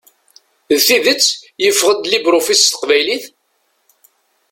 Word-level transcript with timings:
D 0.77 0.79
tidet 0.87 1.25
yeffeɣ-d 1.63 2.03
LibreOffice 2.11 2.63
s 2.63 2.67
teqbaylit? 2.69 3.25